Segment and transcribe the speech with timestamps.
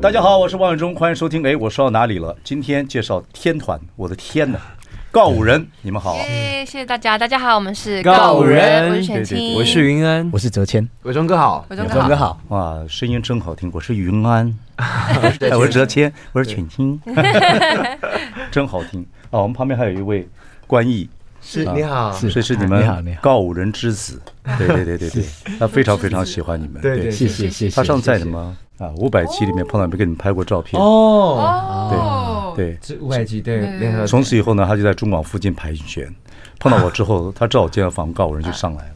[0.00, 1.46] 大家好，我是王永忠，欢迎收听。
[1.46, 2.34] 哎，我说到哪里了？
[2.42, 4.58] 今天介绍天团，我的天哪！
[5.10, 6.16] 告五人，你们好。
[6.16, 7.18] 耶，谢谢大家。
[7.18, 10.88] 大家好，我们是告五人，我是选青，我是云安，我是哲谦。
[11.02, 12.40] 伟忠哥好，伟忠哥好。
[12.48, 13.70] 哇，声音真好听。
[13.74, 14.58] 我是云安，
[15.52, 16.98] 我是哲谦，我是选青，
[18.50, 19.02] 真好听。
[19.28, 20.26] 哦，我们旁边还有一位
[20.66, 21.06] 关毅，
[21.42, 24.18] 是你好，是这是你们告五人之子。
[24.56, 25.24] 对对对对对，
[25.60, 26.80] 他非常非常喜欢你们。
[26.80, 27.76] 对对，谢谢谢谢。
[27.76, 28.56] 他上次在什么？
[28.80, 34.06] 啊，五百期里面碰到没给你们拍过照片哦，对对，这五百期对联合。
[34.06, 36.08] 从此以后呢，他就在中广附近盘旋，
[36.58, 38.94] 碰到我之后，他知道我见到访告我人就上来了。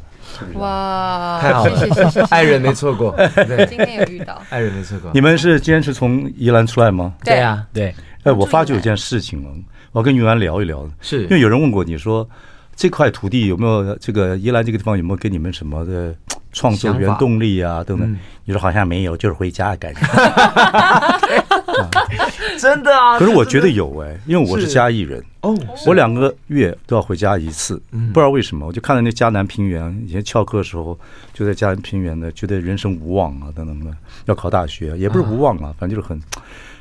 [0.54, 1.86] 哇，太好了，
[2.30, 3.14] 爱人没错过。
[3.34, 5.10] 对，今天有遇到，爱人没错过。
[5.12, 7.14] 你们是今天是从宜兰出来吗？
[7.22, 7.94] 对啊，对。
[8.22, 9.50] 哎，我发觉有件事情了，
[9.92, 10.88] 我要跟云安聊一聊。
[11.02, 12.26] 是，因为有人问过你说，
[12.74, 16.14] 这块土地有没有这个宜兰这个地方有没有给你们什么的？
[16.54, 20.00] 创作原动力啊，等等，你说好像没有，就是回家的感觉。
[22.58, 23.18] 真的啊？
[23.18, 25.54] 可是我觉得有哎，因为我是嘉义人哦，
[25.86, 30.98] 我两个月都要回家一次，不知道为什么，我就看到那嘉南平原，以前翘课的时候
[31.34, 33.90] 就在嘉南平原呢，觉得人生无望啊，等等的，
[34.26, 36.16] 要考大学也不是无望啊，反正就是很。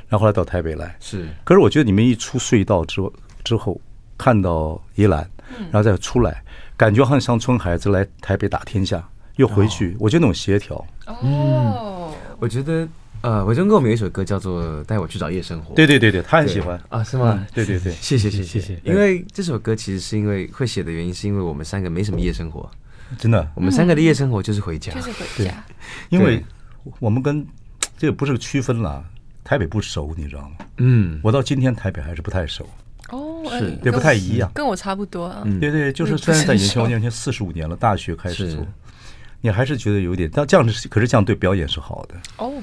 [0.08, 1.28] 然后后来到台北来，是。
[1.44, 3.12] 可是我觉得你们一出隧道之后，
[3.44, 3.82] 之后
[4.16, 5.28] 看到宜兰，
[5.72, 6.44] 然后再出来，
[6.78, 9.04] 感觉好像乡村孩子来台北打天下。
[9.38, 10.76] 又回去，我觉得那种协调。
[11.06, 12.88] 哦，我觉得
[13.22, 15.74] 呃，伟忠哥我们有一首歌叫做《带我去找夜生活》。
[15.76, 17.46] 对对对对，他很喜欢啊，是吗？
[17.54, 18.80] 对对对， 谢谢谢谢谢谢。
[18.84, 22.70] 因为这首歌其实是因为会写的原因，是因为我们三个没什么夜生活。
[23.18, 25.64] 真的，我们三个的夜生活就是回家，就是回家。
[26.10, 26.44] 因为
[27.00, 27.46] 我们跟
[27.98, 29.04] 这个不是区分了，
[29.44, 30.66] 台北不熟，你知道吗？
[30.78, 32.68] 嗯，我到今天台北还是不太熟。
[33.10, 34.52] 哦，是，对，不太一样。
[34.54, 35.44] 跟我差不多啊。
[35.60, 38.66] 对对，就是虽然在演艺圈四十五年了，大学开始做。
[39.46, 42.54] 你还是觉得有点，但这样是，可是这样对表演是好的哦。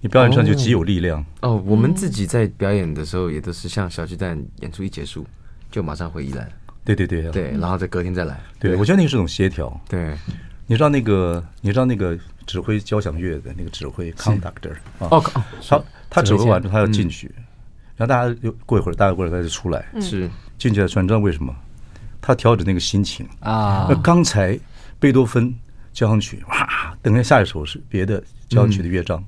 [0.00, 1.62] 你表演上就极有力量哦。
[1.66, 5.26] 我们自己在表演的时候，也都是像小鸡蛋演出一结束，
[5.70, 6.50] 就马上回宜兰。
[6.82, 8.40] 对对对对，然后再隔天再来。
[8.58, 9.78] 对，我觉得那个是种协调。
[9.86, 10.16] 对，
[10.66, 15.22] 你知道那个，你知道那个指挥交响乐的那个指挥 conductor 哦，
[15.68, 17.30] 他他指挥完之后他要进去，
[17.96, 20.26] 然后大家又过一会儿，大家过一会儿他就出来，是
[20.56, 21.54] 进去了，你知道为什么？
[22.22, 23.86] 他调整那个心情啊。
[23.90, 24.58] 那刚才
[24.98, 25.54] 贝多芬。
[25.92, 29.22] 交响曲哇，等下下一首是别的交响曲的乐章，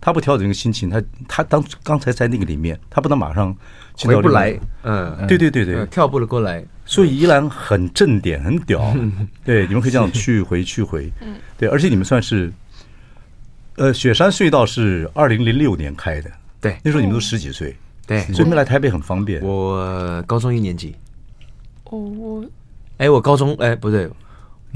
[0.00, 3.56] 他不调整一个心情，他他当刚才在那个里面，他不能马上
[3.98, 8.94] 回不来，嗯，对对对对，跳不了过来，所以宜兰很正点，很屌，
[9.44, 11.10] 对，你们可以这样去回去回，
[11.56, 12.52] 对，而且你们算是，
[13.76, 16.30] 呃，雪山隧道是二零零六年开的，
[16.60, 19.40] 对，那时候你们都十几岁，对，所以你们来台北很方便。
[19.42, 20.94] 我高中一年级，
[21.84, 22.44] 哦我，
[22.98, 24.08] 哎，我高中哎不对。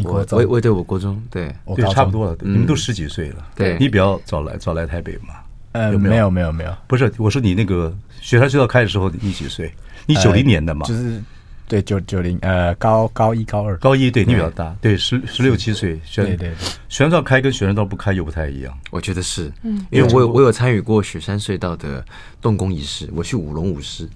[0.04, 3.47] 我我我对我国中对对差不多了，你们都十几岁了。
[3.54, 5.34] 对，你比较早来早来台北嘛？
[5.72, 9.72] 呃，没有没有没有，不是我说你那个雪山隧道开的时候你几岁？
[10.06, 10.86] 你九零年的嘛？
[10.86, 11.22] 就是
[11.69, 16.00] 对九九零呃高高一高二高一对你比较大对十十六七岁。
[16.14, 16.54] 对对对，
[16.88, 18.78] 雪山隧道开跟雪山隧道不开又不太一样。
[18.91, 22.04] 我觉得是，嗯，因为我有我有参与过雪山隧道的
[22.41, 24.09] 动工仪式，我去舞龙舞狮。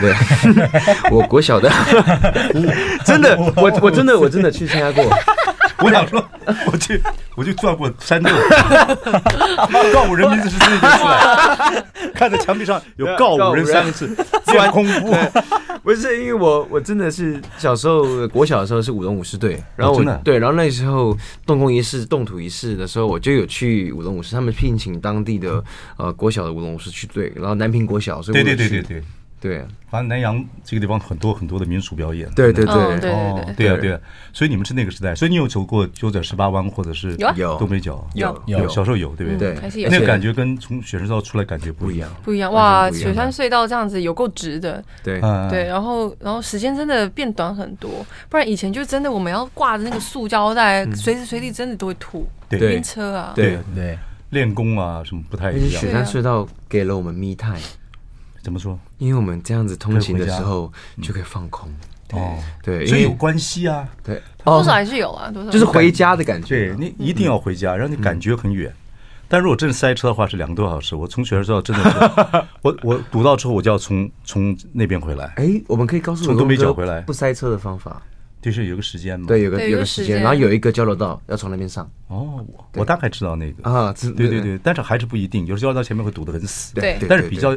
[0.00, 0.14] 对，
[1.10, 1.70] 我国小的，
[3.04, 5.04] 真的，我我真的我真的去参加过。
[5.78, 6.24] 我想说，
[6.70, 7.02] 我去，
[7.34, 8.30] 我去转过山洞，
[9.92, 11.84] 告五人名字是自己出来，
[12.14, 14.14] 看着墙壁上有“告五人”三个字，
[14.44, 15.12] 钻空步。
[15.82, 25.62] 不是因为我我真的是小时候国小的时候是舞龙舞狮队，然后我对，然后那时候动工仪式、动土仪式的时候，我就有去舞龙舞狮，他们聘请当地的
[25.96, 29.02] 呃国小的舞龙舞狮去队，然后南平国小，所以我对对对对对。
[29.42, 29.58] 对，
[29.90, 32.30] 反正南阳这个地方很多很多的民俗表演。
[32.36, 33.68] 对对对，对对对。
[33.68, 33.98] 啊对啊，
[34.32, 37.58] 所以你们是那个时代，所以你有走过九转十八弯，或者是有。
[37.58, 38.06] 东北角？
[38.14, 38.42] 有。
[38.46, 39.52] 有，小时候有，对不对？
[39.56, 42.52] 对，那个感觉跟从雪山隧道出来感觉不一样，不一样。
[42.52, 42.88] 哇！
[42.92, 45.20] 雪山隧道这样子有够直的，对。
[45.50, 53.58] 对，然后然后时间真的变短很多，不然以前就真的我们要挂着那个塑胶袋，随时随地真的都会吐，晕车啊，对。
[53.74, 53.98] 对，
[54.30, 55.80] 练功啊什么不太一样。
[55.80, 57.58] 雪山隧道给了我们 me time。
[58.42, 58.78] 怎么说？
[58.98, 61.72] 因为我们这样子通勤的时候就可以放空，
[62.12, 66.74] 哦，对，所以有关系啊，对，多少还是有啊，多少就是回家的感觉。
[66.74, 68.72] 对，你一定要回家，让你感觉很远。
[69.28, 70.94] 但如果真的塞车的话，是两个多小时。
[70.94, 75.32] 我从学校真的是， 我我堵到之后，我就要从从那边回来。
[75.36, 78.02] 哎，我们可以告诉从东北角回来不塞车的方法，
[78.42, 79.26] 就是有个时间嘛。
[79.26, 81.90] 对，有个有个时间，然后有一个交流道要从那边上。
[82.08, 86.74] 哦，我大概知道那个啊，对对对，但是还是不一定，有时候交流道前面会堵得很死。
[86.74, 87.56] 对，但是比较。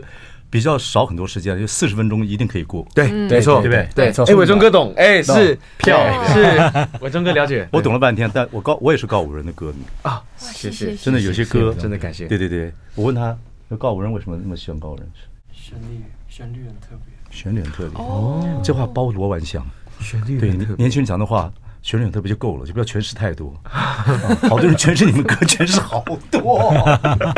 [0.50, 2.88] 比较少很多时间，就四十分钟一定可以过。
[2.94, 3.90] 对，没错，对不对？
[3.94, 4.26] 对。
[4.26, 7.68] 哎，伟忠哥懂，哎，是漂亮，是 伟忠哥了解。
[7.72, 10.96] 我懂了半天，但我告我也是告五人的歌迷啊，谢谢。
[10.96, 12.28] 真的有些歌真的感谢。
[12.28, 13.38] 对对对，我问他，
[13.78, 15.08] 告五人为什么那么喜欢告五人？
[15.52, 18.00] 旋律旋律很特别，旋律很特别。
[18.02, 19.66] 哦，这话包罗万象。
[20.00, 21.52] 旋律对年轻人讲的话，
[21.82, 23.54] 旋律很特别就够了，就不要诠释太多。
[23.68, 26.72] 好多人诠释你们歌诠释好多。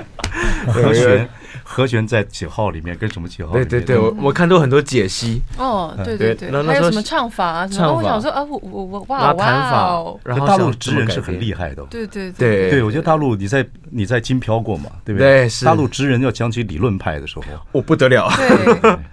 [0.68, 1.27] 和弦。
[1.69, 3.51] 和弦在几号里面跟什么几号？
[3.51, 5.41] 对对对，我我看到很多解析。
[5.57, 7.69] 哦，对对对，还有什么唱法啊？
[7.73, 11.83] 然后我想说啊，我我我哇哇，然后大陆职人是很厉害的。
[11.89, 15.47] 对对对对，我觉得大陆你在你在金飘过嘛，对不对？
[15.65, 17.43] 大陆职人要讲起理论派的时候，
[17.73, 18.31] 我不得了。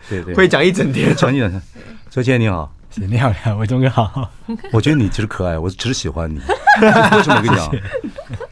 [0.09, 1.61] 对 对对，会讲一整天，讲一整天。
[2.09, 4.31] 周杰你好，你好你好，伟忠哥好。
[4.73, 6.39] 我觉得你其实可爱，我只是喜欢你。
[6.81, 7.69] 为什么跟你讲？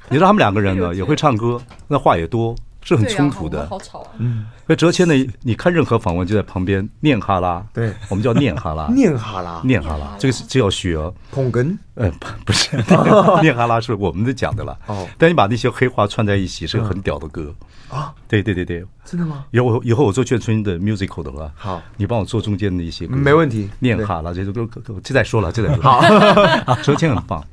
[0.08, 2.56] 你知道他们两个人呢，也会唱歌，那话也多。
[2.82, 4.08] 是很冲突的，好吵啊！
[4.18, 5.14] 嗯，那哲谦呢？
[5.42, 11.14] 你看任何访问就在旁边念哈拉，对， 我们叫 念哈拉，念哈拉，念哈拉，这个是这要学哦。
[11.30, 11.76] 捧哏？
[11.94, 12.76] 呃，不 不是，
[13.42, 14.76] 念哈拉是我们的讲的了。
[14.86, 17.54] 哦，但你把那些黑话串在一起，是个很屌的歌
[17.90, 18.12] 啊！
[18.26, 19.44] 对对对对，真的吗？
[19.50, 23.68] 以后以后我做眷村的 musical 的话，好，你帮我做中间的一些，没问题。
[23.78, 25.82] 念哈拉这些都都就再说了，就再说。
[25.82, 27.44] 好，哲谦很棒，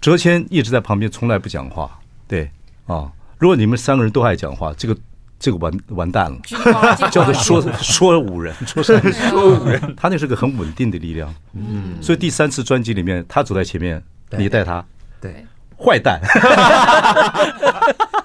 [0.00, 1.90] 哲谦一直在旁边，从来不讲话。
[2.28, 2.48] 对
[2.86, 3.10] 啊，
[3.40, 4.96] 如果你们三个人都爱讲话，这个。
[5.42, 6.38] 这个完完蛋了，
[7.10, 14.02] 叫做说说五人，说三 说五人，他那是个很稳定的力量，嗯，所以第三次专辑里面，他走在前面，
[14.32, 14.84] 你带他，
[15.18, 15.46] 对，
[15.78, 16.20] 坏蛋，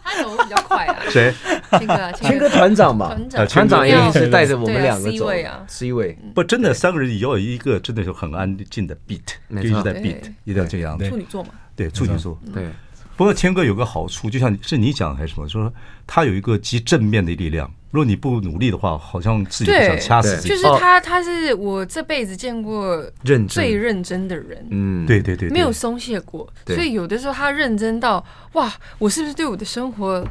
[0.03, 1.33] 他走的比较快啊，谁？
[1.71, 3.15] 谦哥，谦哥团长嘛，
[3.47, 3.87] 团长。
[3.87, 5.29] 一定是带着我们两个走
[5.67, 12.69] ，C 位，不，真的三个人也要有一个真的是很安静的 beat，就一直在 beat，一定要这样，处女座嘛，对，处女座，对。
[13.17, 15.73] 不过谦哥有个好处，就像是你讲还是什么，就说
[16.05, 17.71] 他有一个极正面的力量。
[17.91, 20.49] 如果你不努力的话，好像自己想掐死自己。
[20.49, 23.01] 就是他，他是我这辈子见过
[23.47, 24.67] 最认真的人。
[24.69, 26.45] 嗯，对对对，没有松懈过。
[26.67, 28.21] 所以有的时候他认真到
[28.53, 30.21] 哇，我是不是对我的生活？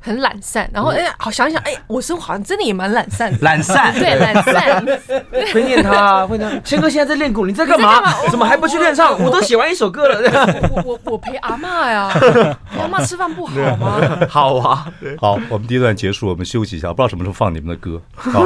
[0.00, 3.38] 很懒散，然后哎，好想一想，哎，我生活好像真的也蛮懒散的。
[3.42, 4.84] 懒散，对，懒散。
[5.52, 6.50] 会念他，会念。
[6.64, 8.02] 谦哥现在在练鼓，你在干嘛？
[8.30, 9.22] 怎么还不去练唱？
[9.22, 10.60] 我都写完一首歌了。
[10.74, 12.10] 我我我陪阿妈呀，
[12.80, 14.00] 阿妈吃饭不好吗？
[14.28, 14.86] 好啊，
[15.20, 18.00] 好，我们第一段结束，我们休息一下，不知道什么时候放你们的歌。
[18.16, 18.42] 好，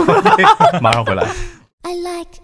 [0.82, 1.24] 马上回来。
[1.82, 2.40] I like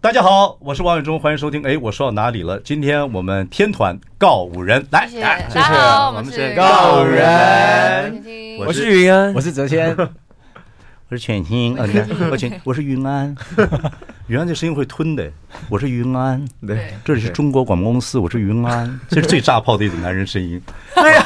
[0.00, 1.60] 大家好，我是王伟忠，欢迎收听。
[1.66, 2.56] 哎，我说到哪里了？
[2.60, 4.86] 今天我们天团告五人。
[4.92, 8.22] 来，谢谢大家好，我们是告五人，
[8.64, 13.34] 我是云安，我是泽谦，我是全新，啊，你看，我全，我是云安，
[14.28, 15.28] 云安这声音会吞的，
[15.68, 20.62] 我是云安，对，这里是中国广播公司，我是云安，这是最炸炮的一种男人声音，
[20.94, 21.10] 对。
[21.12, 21.24] 呀，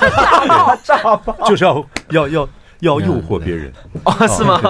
[0.82, 2.48] 炸炮，炸炮，就是要要要。
[2.82, 3.72] 要诱惑别人。
[4.04, 4.12] 哦？
[4.26, 4.60] 是吗？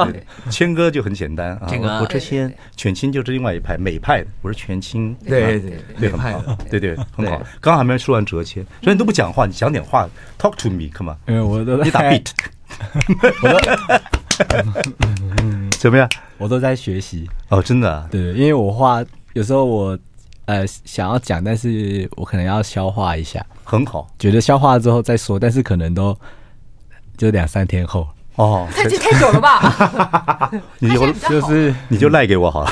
[0.50, 7.38] 谦哥就很简单啊，我这些全清就是另外一派美派的，我是全清，对对对，很好，对对 很好。
[7.60, 10.06] 刚刚还没说完哲谦，所以你都不讲话，你讲点话
[10.38, 12.26] ，talk to me，come on，因为我都你打 beat，
[15.80, 16.06] 怎么样？
[16.36, 17.26] 我都在学习。
[17.48, 19.02] 哦，真的，对，因为我话
[19.32, 19.98] 有时候我
[20.44, 26.14] 呃想要讲，但是我可能要消化一下，很好，觉得消化之后再说，但是可能都。
[27.16, 30.50] 就两三天后哦，太太久了吧？
[30.80, 32.70] 你就就是你就赖给我好了。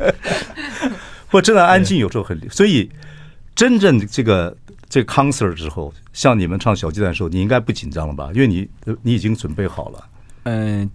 [1.30, 2.90] 不，真的安静有时候很，所以
[3.54, 4.56] 真正这个
[4.88, 8.30] 这个 concert 之后，像你们唱小鸡蛋的时候，你应该不紧张了吧？
[8.34, 8.68] 因为你
[9.02, 10.04] 你已经准备好了。
[10.44, 10.90] 嗯。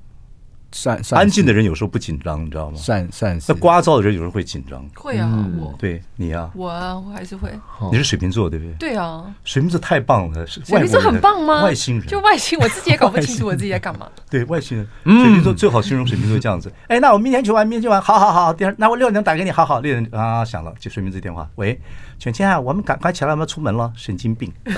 [0.76, 2.78] 算算安静的人有时候不紧张，你知道吗？
[2.78, 3.46] 算算是。
[3.48, 4.86] 那聒噪的人有时候会紧张。
[4.94, 7.50] 会啊，我对你啊，我啊，我还是会。
[7.94, 8.74] 你是水瓶座对不对？
[8.90, 11.64] 对啊，水瓶座太棒了，水瓶座很棒吗？
[11.64, 14.10] 外星人，就外星，我自己也搞不清楚 我自己在干嘛。
[14.30, 16.70] 对，外星人，水瓶座最好形容水瓶座这样子。
[16.90, 18.54] 哎，那我明天去玩，明天去玩，好好好。
[18.54, 19.80] 第二，那我六点打给你，好好。
[19.80, 21.50] 六点啊响了，就水瓶座电话。
[21.56, 21.80] 喂，
[22.20, 23.94] 全谦啊，我们赶快起来，我们要出门了。
[23.96, 24.52] 神经病。
[24.66, 24.74] 谁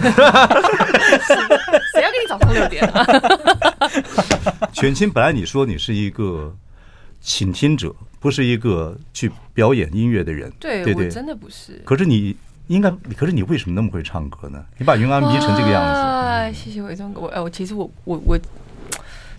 [2.04, 2.88] 要给你早上六点？
[4.79, 6.55] 全谦，本来你说你是一个。
[7.19, 11.81] 倾听者不是一个去表演音乐的人，对对对，真的不是。
[11.84, 12.34] 可是你
[12.67, 14.63] 应该，可是你为什么那么会唱歌呢？
[14.77, 16.00] 你把云安迷成这个样子。
[16.00, 18.38] 啊，谢谢伟忠哥，我哎，我其实我我我，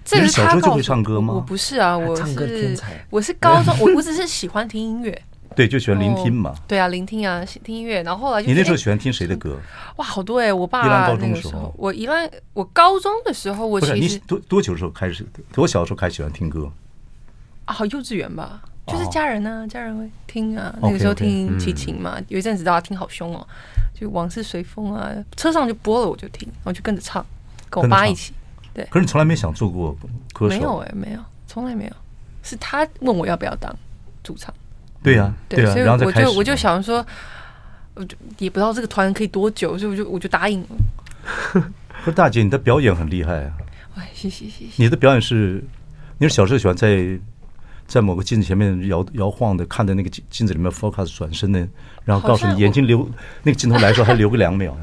[0.04, 1.32] 这是小时候就会唱歌吗？
[1.34, 2.76] 我不是啊，我是
[3.08, 5.22] 我是高中，我我只是喜欢听音乐。
[5.58, 6.54] 对，就喜欢聆听嘛。
[6.68, 8.00] 对啊，聆听啊，听音乐。
[8.04, 9.58] 然后后来就你那时候喜欢听谁的歌？
[9.96, 10.52] 哇，好多哎！
[10.52, 15.26] 我爸高中的时候，我宜兰，我高中的时候，我其实多多久的时候开始？
[15.52, 16.70] 多小的时候开始喜欢听歌？
[17.64, 20.72] 啊，好幼稚园吧，就是家人呢，家人会听啊。
[20.80, 23.44] 那个时候听齐秦嘛，有一阵子大家听好凶哦，
[23.92, 27.26] 就往事随风啊，车上就播了，我就听，然后就跟着唱，
[27.68, 28.32] 跟我爸一起。
[28.72, 28.84] 对。
[28.92, 29.90] 可是你从来没想做过
[30.32, 30.56] 歌手？
[30.56, 31.92] 没有哎，没有，从来没有。
[32.44, 33.74] 是他问我要不要当
[34.22, 34.54] 主唱。
[35.02, 37.04] 对呀，对呀，所以我就我就想说，
[37.94, 40.68] 我就也不知道这个团可以多久，所以我就我就答应了。
[42.04, 43.52] 说大姐，你的表演很厉害啊！
[43.96, 44.70] 哎，谢谢谢谢。
[44.76, 45.64] 你的表演是，
[46.18, 47.18] 你是小时候喜欢在。
[47.88, 51.66] 在某个镜子前面摇摇晃的，看着那个镜镜子里面 focus 转身的，
[52.04, 53.08] 然后告诉你眼睛留
[53.44, 54.76] 那个镜头来说还留个两秒。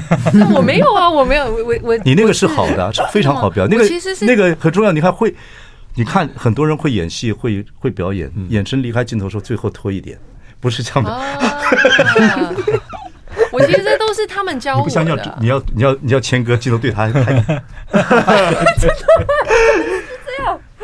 [0.56, 1.96] 我没有啊，我没有，我我我。
[1.98, 3.70] 你那个是好的，是非常好表演。
[3.70, 5.34] 那个其实是那个很重要，你看会，
[5.96, 10.16] 你看很多人会演戏，会会表演，眼神离开镜头时候最后拖一点，
[10.60, 11.10] 不是这样的。
[13.50, 14.84] 我觉得这都是他们教我的。
[14.84, 17.12] 不像要你要你要你要谦哥镜头对他还。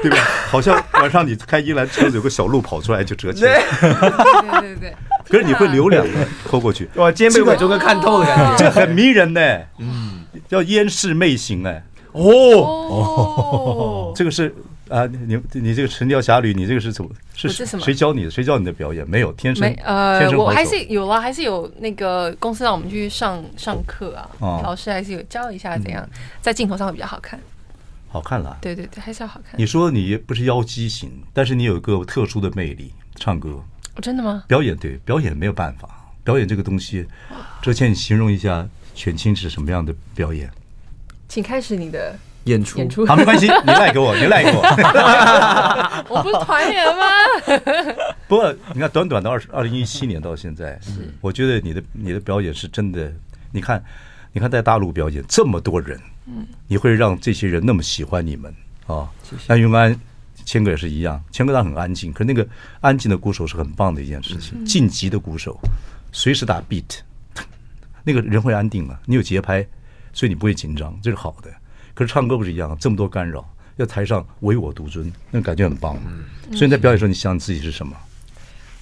[0.02, 0.18] 对吧？
[0.48, 3.62] 好像晚上你开一兰车子有个小路跑出来就折起来。
[3.80, 4.92] 对对对。
[5.28, 6.88] 可是你会留两个拖过去。
[6.96, 8.56] 哇，今天被伟忠哥看透的感觉。
[8.56, 9.40] 这很迷人呢。
[9.78, 10.24] 嗯。
[10.48, 11.84] 叫烟视媚行哎。
[12.10, 14.12] 哦哦。
[14.16, 14.52] 这个是
[14.92, 17.10] 啊，你你这个《神雕侠侣》，你这个是怎么？
[17.34, 18.30] 是什么谁教你的？
[18.30, 19.08] 谁教你的表演？
[19.08, 19.72] 没有，天生。
[19.82, 24.28] 呃，我还是有啦，还是有那个公司让我们去上上课啊。
[24.62, 26.06] 老师还是有教一下怎样
[26.42, 27.40] 在镜头上会比较好看。
[28.08, 29.58] 好看了，对对对，还是要好看。
[29.58, 33.58] 你说你不是妖姬型，但是你有一个特殊的魅力，唱歌。
[34.02, 34.44] 真的吗？
[34.46, 35.88] 表演对，表演没有办法，
[36.22, 37.06] 表演这个东西，
[37.62, 40.50] 哲倩，你形容一下选青是什么样的表演？
[41.28, 42.78] 请开始你的演出。
[42.78, 44.62] 演出好，没关系，你赖给我， 你赖给我。
[46.08, 47.06] 我不是团员吗？
[48.28, 53.12] 不过你看，短短的二十二零一七年到现在，是我觉得你的你的表演是真的。
[53.50, 53.82] 你看，
[54.32, 56.00] 你看在大陆表演这么多人。
[56.26, 58.54] 嗯，你会让这些人那么喜欢你们
[58.86, 59.10] 啊？
[59.48, 59.98] 那永安
[60.44, 62.46] 谦哥也是一样，谦哥他很安静，可是那个
[62.80, 64.64] 安静的鼓手是很棒的一件事情。
[64.64, 65.58] 晋级的鼓手，
[66.12, 67.00] 随时打 beat，
[68.04, 68.98] 那个人会安定啊。
[69.04, 69.66] 你有节拍，
[70.12, 71.50] 所以你不会紧张，这是好的。
[72.02, 75.96] 可是唱歌不是一样，这么多干扰，要台上唯我独尊，那感觉很棒。
[76.50, 77.96] 所以你在表演的时候，你想你自己是什么？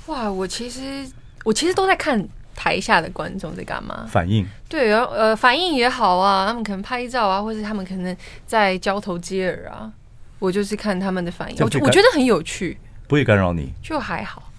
[0.07, 1.07] 哇，我其实
[1.45, 2.27] 我其实都在看。
[2.53, 4.07] 台下的观众在干嘛？
[4.07, 8.15] 反应对，然后呃，反应也好啊，他们可能拍照啊，或者他们可能
[8.47, 9.91] 在交头接耳啊，
[10.39, 12.77] 我就是看他们的反应，我我觉得很有趣，
[13.09, 14.50] 不会干扰你，就还好。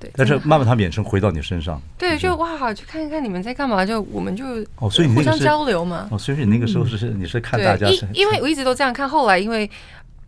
[0.00, 4.44] 对，但是慢慢他们眼神回到你身上，对，就哇，去看一看你们在干嘛，就我们就
[4.76, 6.08] 哦，所以你互相交流嘛。
[6.10, 9.70] 哦，所以你那个时候是你是看大家，因因为我一直都这样看，后来因为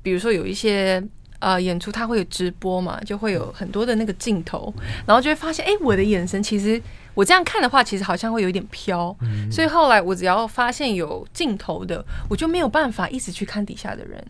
[0.02, 1.02] 比如说有一些。
[1.42, 4.72] 呃，演出它会有直播嘛，就会有很多的那个镜头，
[5.04, 6.80] 然后就会发现，哎，我的眼神其实
[7.14, 14.24] 我这样看的话，其实好像会有一点飘，嗯、所以后来我只要发现有镜头的，我就没有办法一直去看底下的人。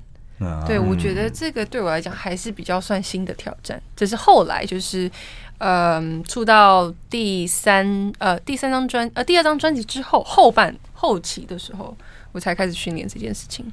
[0.45, 3.81] 啊、对，我觉得这个对我来讲还是比较算新的挑战。
[3.95, 5.11] 这是后来就是，
[5.59, 11.97] 嗯、呃，出到第三呃第三张专呃第二张专辑之后后半后期的时候，
[12.33, 13.71] 我才开始训练这件事情。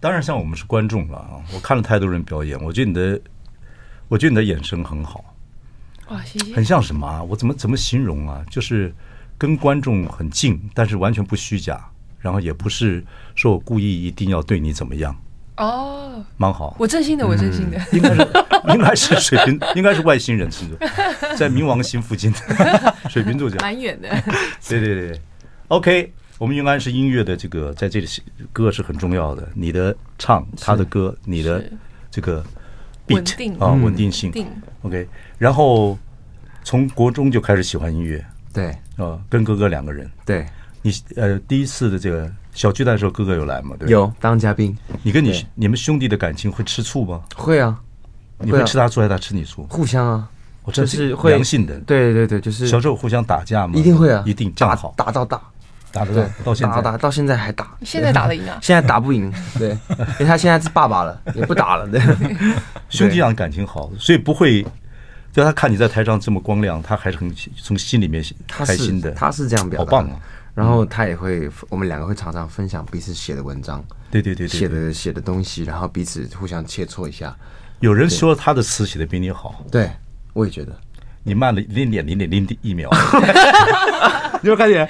[0.00, 1.38] 当然，像我们是观众了啊！
[1.54, 3.20] 我看了太多人表演，我觉得你的，
[4.08, 5.24] 我觉得你的眼神很好，
[6.08, 7.22] 哇，谢谢，很像什么啊？
[7.22, 8.44] 我怎么怎么形容啊？
[8.50, 8.92] 就是
[9.38, 11.88] 跟观众很近，但是完全不虚假，
[12.18, 13.04] 然后也不是
[13.36, 15.16] 说我故意一定要对你怎么样
[15.62, 16.76] 哦，蛮好。
[16.78, 18.28] 我真心的，我真心的，应该是
[18.74, 20.88] 应该是水瓶， 应该是外星人星座，
[21.36, 24.08] 在冥王星附近的 水瓶座这样，蛮远的。
[24.68, 25.20] 对对对
[25.68, 26.12] ，OK。
[26.38, 28.06] 我们云安是音乐的这个，在这里
[28.52, 29.48] 歌是很重要的。
[29.54, 31.62] 你的唱，他的歌，你的
[32.10, 32.44] 这个
[33.06, 34.32] beat 啊，稳定性。
[34.80, 35.06] OK，
[35.38, 35.96] 然后
[36.64, 40.10] 从国中就开始喜欢音乐，对啊，跟哥哥两个人。
[40.26, 40.44] 对，
[40.80, 43.74] 你呃第一次的这个小巨蛋的时候，哥哥有来吗？
[43.78, 44.76] 对，有当嘉宾。
[45.02, 47.20] 你跟你你们兄弟的感情会吃醋吗？
[47.34, 47.78] 会啊，
[48.38, 49.64] 你会吃他醋还是他吃你醋？
[49.70, 50.28] 互相啊，
[50.64, 51.78] 我这是良性的。
[51.80, 53.74] 对对对，就是小时候互相打架吗？
[53.76, 55.40] 一定会啊，一定这样好，打到大。
[55.94, 58.56] 打得到，到现在打打到现在还打，现在打得赢啊？
[58.64, 59.76] 现在打不赢，对，
[60.16, 61.86] 因为他现在是爸爸了，也不打了。
[61.86, 62.00] 对，
[62.88, 64.64] 兄弟俩感情好，所以不会，
[65.34, 67.30] 就他看你在台上这么光亮，他还是很
[67.60, 69.10] 从心里面开心的。
[69.10, 70.16] 他是这样表达，好棒啊！
[70.54, 77.34] 然后他也会，我们两个会常常分享彼此写的文章，对对对，写的写的东西，然后彼此互相切磋一下。
[77.80, 79.90] 有人说他的词写的比你好，对，
[80.32, 80.78] 我也觉得。
[81.24, 82.90] 你慢了零点零点零一秒，
[84.42, 84.88] 你有没有看见？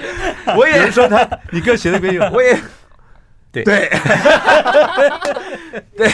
[0.57, 0.91] 我也。
[0.91, 2.59] 说他，你歌写的比我，我也。
[3.53, 3.63] 对。
[3.63, 3.91] 对。
[5.95, 6.11] 对，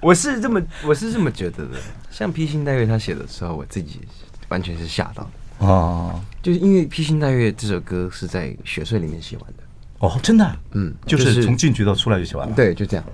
[0.00, 1.78] 我是这么我是这么觉得的。
[2.10, 4.00] 像披星戴月他写的时候，我自己
[4.48, 9.62] 完全是吓到的哦，就是因为披星戴月这首歌是在雪穗里面写完的。
[9.98, 12.54] 哦，真的，嗯，就是从进去到出来就写完了。
[12.56, 13.04] 对，就这样。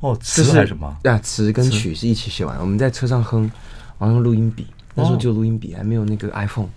[0.00, 0.96] 哦，词还是什么？
[1.04, 2.58] 啊，词跟曲是一起写完。
[2.60, 3.50] 我们在车上哼，
[3.98, 6.68] 然后用录音笔，那时候就录音笔，还没有那个 iPhone，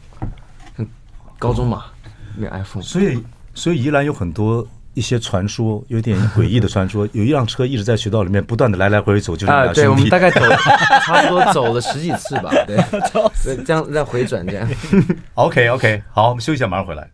[1.38, 1.86] 高中嘛，
[2.38, 2.84] 没有 iPhone。
[2.84, 3.22] 所以，
[3.56, 4.66] 所以宜兰有很多
[5.00, 7.08] 一些传说，有点诡异的传说。
[7.14, 10.42] 有一辆车一直在雪道里面不断的来来回回走，就是啊，对，我们大概走
[11.06, 14.70] 差不多走了十几次吧， 对，这样再回转这样。
[15.36, 17.10] OK，OK，好，我们休息一下，马上回来。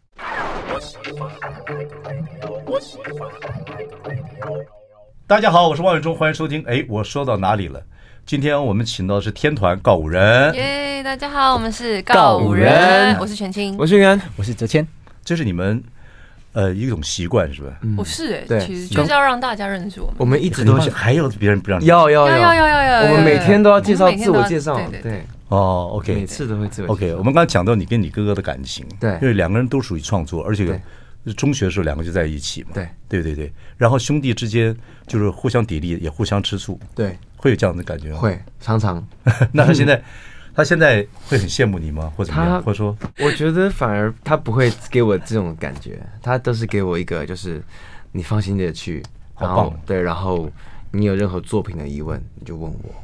[5.28, 6.64] 大家好，我是王伟忠，欢迎收听。
[6.68, 7.80] 哎，我说到哪里了？
[8.26, 10.52] 今天我们请到的是天团告五人。
[10.56, 14.88] 耶，大家好，我们是告五人，我是全清，我是云安，我是哲谦。
[15.24, 15.84] 这是你们
[16.56, 17.78] 呃一种习惯是吧？
[17.96, 20.16] 不是哎，其实就是要让大家认识我们。
[20.18, 25.24] 我们一直都是还有别人不让你要要要要要要，我们每天都要介绍自我介绍，对。
[25.50, 26.94] 哦，OK，每次都会自我介绍。
[26.94, 30.82] OK，我们刚才讲到你跟你哥哥的感情，对，因为两个人都属于创作，而且。
[31.36, 38.20] 中学的时候两个就在一起嘛，对对对对，然后兄弟之间就是互相砥砺，也互相吃醋，对，会有这样的感觉吗？
[38.20, 39.04] 会，常常。
[39.52, 40.00] 那他现在，
[40.56, 42.12] 他现在会很羡慕你吗？
[42.16, 42.64] 或者怎么样？
[42.64, 47.62] 或者说，我觉得反而他不会给我这种感觉，他都是给我一个就是
[48.12, 49.04] 你放心的去，
[49.38, 50.50] 然后对，然后
[50.92, 52.96] 你有任何作品的疑问你就问我。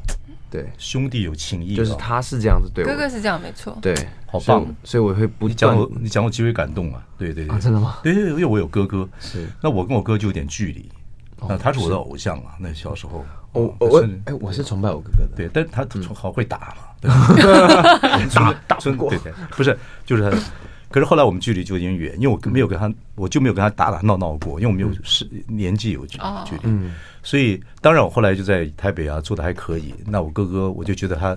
[0.50, 3.74] 对，兄弟有情义，就是他是这样子对我，哥哥是这样，没错。
[3.80, 3.94] 对，
[4.26, 7.02] 好棒，所以我会不你讲我，你讲我极为感动啊！
[7.16, 7.96] 对对对，真的吗？
[8.02, 10.90] 对对，因为我有哥哥，是，那我跟我哥就有点距离，
[11.48, 17.02] 那他是我的偶像啊，那小时候，我我哎，我是崇拜我哥哥的，对，但他好会打嘛，
[18.34, 20.36] 打打不过，对对，不是，就是他。
[20.90, 26.90] 可是后来我们距离就有点远，因为我没有跟他，我就没有跟他打打闹闹过，因为我们有是年纪有距距离，
[27.22, 29.94] 所以当然我后来就在台北啊做的还可以。
[30.06, 31.34] 那我哥哥我就觉得他，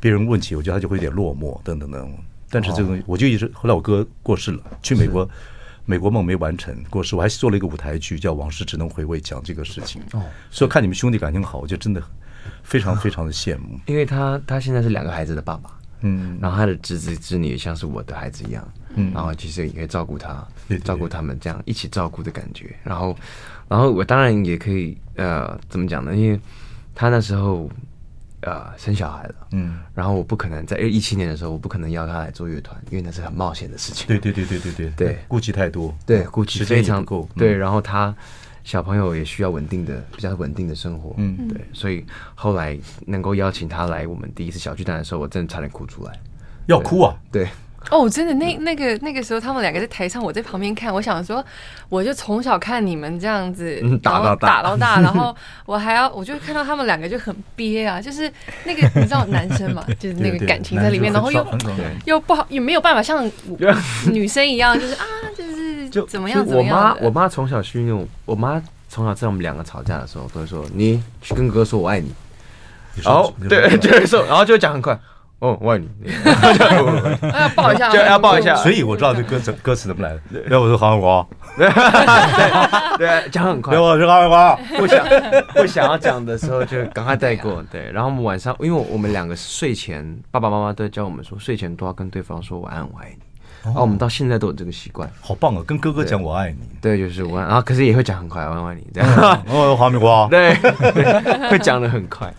[0.00, 2.10] 别人问起，我觉得他就会有点落寞等等等。
[2.48, 5.28] 但是这个东西我就一直后来我哥过世了，去美国，
[5.86, 10.02] 美国梦没完成过世，我还做了一个舞台剧叫《往事只能回味》，讲这个事情。
[10.12, 12.02] 哦所以看你们兄弟感情好，我就真的
[12.62, 15.70] 非常非常的羡慕，因为他他现在是两个孩子的爸爸。
[16.00, 20.46] 嗯，然后他的侄子侄女也像是我的孩子一样，嗯，然后其实也可以照顾他，
[20.84, 22.76] 照顾他们这样一起照顾的感觉。
[22.84, 23.16] 然后，
[23.66, 26.14] 然后我当然也可以，呃，怎么讲呢？
[26.14, 26.38] 因为
[26.94, 27.68] 他那时候
[28.52, 34.06] 呃生小孩了，嗯，然后我不可能在一七年的时候，我不可能邀他来做乐团，因为那是很冒险的事情。
[34.06, 34.90] 对对对对对对。
[34.96, 37.28] 对，顾忌太多，对，顾忌非常够。
[37.36, 38.14] 对，然后他。
[38.64, 42.04] 小朋友也需要稳定的、比较稳定的生活，嗯，对，所以
[42.34, 46.18] 后来能够邀请他来我们第一次小巨蛋的时候，我真的差点哭出来，
[46.66, 47.46] 要哭啊，对，
[47.90, 51.44] 哦，真的，那那个那个时候他们两个在台上，我在旁边看，我想说，
[51.88, 58.30] 我就从小看你们这样子打到打到大， 然后我还要，我就看到他们两个就很憋啊，就是
[58.64, 61.46] 那个你知道男生嘛， 就是那个感情在里面，然后又
[62.04, 63.30] 又不好，也没有办法像
[64.12, 65.04] 女生一样，就是啊，
[65.36, 65.66] 就是。
[65.88, 66.44] 就怎么样？
[66.44, 68.06] 我妈，我妈从小训练我。
[68.24, 72.12] 我妈从小在我们两个吵架的时候，都会说：“你去跟哥哥说我爱你。”
[73.06, 74.98] 哦，对，就会说，然后就会讲很快。
[75.38, 75.86] 哦，我爱你。
[77.22, 78.54] 要抱一下，就要抱一下。
[78.64, 80.42] 所以我知道这歌词歌词怎么来的。
[80.50, 81.26] 要我是韩国。
[81.56, 81.68] 对
[82.96, 83.74] 对，讲很快。
[83.74, 84.58] 要我是韩国。
[84.78, 85.06] 不想
[85.54, 87.62] 不想要讲的时候，就赶快带过。
[87.70, 93.18] 对，然后我们晚上，因为我们两个睡前，爸爸妈妈都教我们说，睡前都要跟对方说晚安，我爱你。
[93.62, 95.62] 然后我们到现在都有这个习惯，好棒啊！
[95.66, 99.42] 跟哥哥讲我爱你，对，就是我，然后可是也会讲很快，我爱你这样。
[99.48, 100.54] 哦，哈密瓜，对，
[101.50, 102.32] 会讲的很快。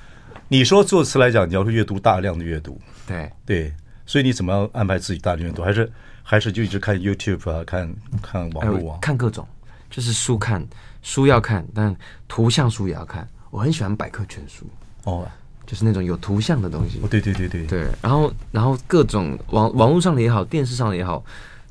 [0.47, 3.73] 你说作词来讲，你要是阅读大量的阅读，对对，
[4.05, 5.61] 所以你怎么样安排自己大量阅读？
[5.61, 5.91] 还是
[6.23, 9.47] 还是就一直看 YouTube 啊，看看网络啊，看各种，
[9.89, 10.65] 就是书看
[11.01, 11.95] 书要看，但
[12.27, 13.27] 图像书也要看。
[13.49, 14.65] 我很喜欢百科全书
[15.03, 15.27] 哦。
[15.65, 17.85] 就是那种有图像的东西，哦对对对对对。
[18.01, 21.21] 然后，然后各种网网络上的也好，电视上的也好，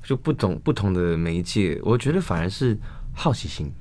[0.05, 2.79] 就不同不同的媒介，我觉得反而是
[3.15, 3.73] 好奇心。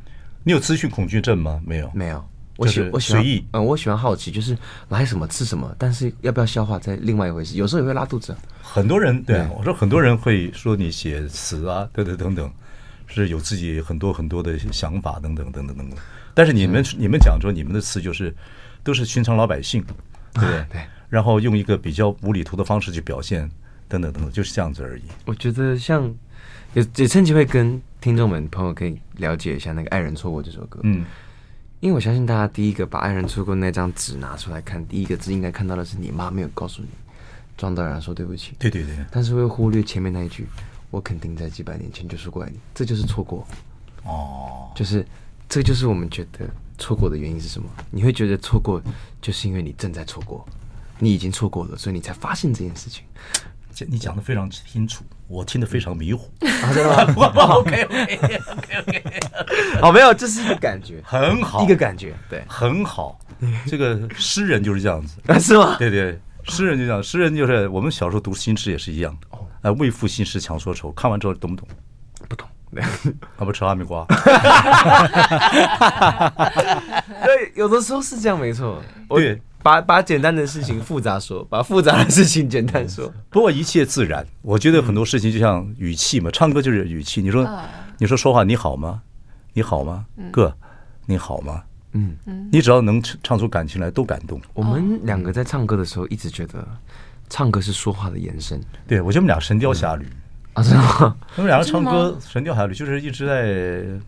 [0.46, 1.62] 你有资讯恐惧症吗？
[1.66, 2.26] 没有，没有。
[2.58, 4.58] 我喜我随意，嗯，我喜欢好奇，就是
[4.90, 7.56] 来什么吃什么，但是要不要消化，在另外一回事。
[7.56, 8.36] 有时候也会拉肚子。
[8.62, 12.52] 很多人对啊，我说很多人会说你写词啊，等等等等，
[13.08, 15.98] 是有自己很多很多的想法，等等等等等等。
[16.34, 18.36] 但是你们你们讲说你们的词就是。
[18.86, 19.84] 都是寻常老百姓，
[20.32, 20.64] 对不对？
[20.72, 20.82] 对。
[21.10, 23.50] 然后用一个比较无厘头的方式去表现，
[23.88, 25.02] 等等等等，就是这样子而已。
[25.26, 26.14] 我觉得像
[26.76, 30.82] 也也趁机会跟听众们朋友可以了解一下那个《爱人错过》这首歌。
[30.84, 31.04] 嗯。
[31.86, 36.88] 因为我相信大家第一个把《爱人错过》那张纸拿出来看，第一个字应该看到的是你妈没有告诉你，
[37.56, 38.56] 庄导然说对不起。
[38.58, 39.06] 对对对。
[39.12, 40.48] 但是会忽略前面那一句
[40.90, 43.48] ：“我肯定在几百年前就说过爱你。”这就是错过。
[44.04, 44.72] 哦。
[44.76, 45.06] 就是
[45.48, 46.50] 这就是我们觉得。
[46.80, 47.70] 错过的原因是什么？
[47.92, 48.82] 你会觉得错过，
[49.22, 50.44] 就是因为你正在错过，
[50.98, 53.06] 你已经错过了，所以你才发现这件事情。
[53.90, 56.32] 你讲的非常清楚，我听得非常迷糊。
[56.64, 57.14] 啊， 真的吗
[57.56, 59.04] ？OK OK OK OK。
[59.82, 63.20] 好，没有，这是一个感觉，很好，一个感觉，对，很好。
[63.68, 65.76] 这个诗人就是这样子，是吗？
[65.78, 69.28] 对对，诗人就这样，诗人就是我们小时候读新诗也是一样的。
[69.32, 71.68] 哦，哎，为赋新诗强说愁，看完之后懂不懂？
[72.30, 72.48] 不懂。
[73.38, 74.06] 他，不吃哈密瓜。
[77.24, 78.82] 对，有的时候是这样，没错。
[79.10, 79.42] 对。
[79.66, 83.12] 把把简单的事情复杂说，把复杂的事情简单说。
[83.32, 87.20] 不过一切自然，我觉得很多事情就像语气嘛，唱歌就是语气。
[87.20, 87.50] 你说，
[87.98, 89.02] 你说说话你好吗？
[89.54, 90.06] 你好吗？
[90.32, 90.56] 哥，
[91.08, 91.64] 你好吗？
[91.94, 94.40] 嗯嗯，你只要能唱出感情来，都感动。
[94.54, 96.64] 我们两个在唱歌的时候，一直觉得
[97.28, 98.62] 唱歌是说话的延伸。
[98.86, 100.06] 对，我觉得我们俩《神雕侠侣》
[100.54, 101.18] 啊，是吗？
[101.38, 104.00] 我们两个唱歌《神雕侠侣》就是一直在，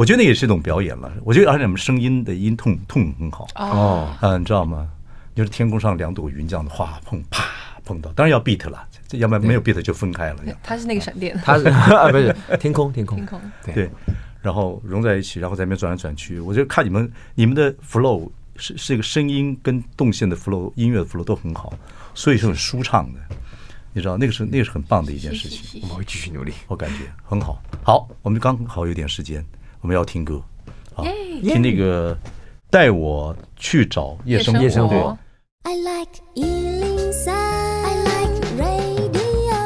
[0.00, 1.12] 我觉得那也是一种表演了。
[1.24, 4.88] 我觉得而且我们声音的音痛痛很好哦，嗯，你知道吗？
[5.34, 7.44] 就是天空上两朵云这样的哗碰啪
[7.84, 10.38] 碰到，当然要 beat 了，这要不然没有 beat 就分开了。
[10.62, 13.38] 它是那个闪电，它是 啊，不是天空天空天空
[13.74, 13.90] 对，
[14.40, 16.40] 然后融在一起，然后在那边转来转去。
[16.40, 21.74] 我觉得看你们你们的 flow 是是一个声音跟动线的 flow，音乐的 flow 都很好，
[22.14, 23.20] 所以是很舒畅的。
[23.92, 25.82] 你知道那个是那个是很棒的一件事情。
[25.82, 27.60] 我们会继续努力，我感觉很好。
[27.84, 29.44] 好，我们刚好有点时间，
[29.80, 30.40] 我们要听歌
[30.94, 31.04] 啊，
[31.42, 32.16] 听那个。
[32.72, 35.18] 带我去找夜生夜生活。
[35.64, 39.56] I like 103, I like radio。